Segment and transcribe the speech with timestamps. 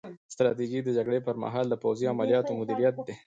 [0.33, 3.13] ستراتیژي د جګړې پر مهال د پوځي عملیاتو مدیریت دی